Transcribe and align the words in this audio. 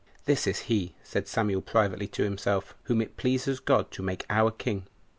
This 0.25 0.47
is 0.47 0.61
he, 0.61 0.95
said 1.03 1.27
Samuel 1.27 1.61
privately 1.61 2.07
to 2.07 2.23
himself, 2.23 2.73
whom 2.85 3.01
it 3.03 3.17
pleases 3.17 3.59
God 3.59 3.91
to 3.91 4.01
make 4.01 4.25
our 4.31 4.49
king. 4.49 4.87